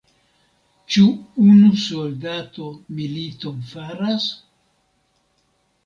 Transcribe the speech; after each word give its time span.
Ĉu 0.95 1.03
unu 1.49 1.69
soldato 1.83 2.73
militon 3.01 3.63
faras? 3.75 4.29